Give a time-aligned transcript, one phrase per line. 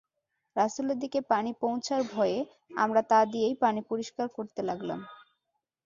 [0.55, 2.37] রাসূলের দিকে পানি পৌঁছার ভয়ে
[2.75, 4.99] আমরা তা দিয়েই পানি পরিষ্কার করতে লাগলাম।